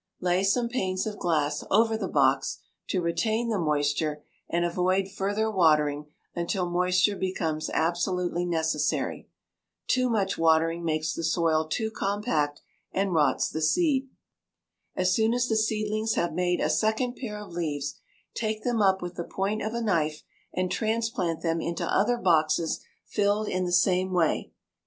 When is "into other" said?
21.61-22.17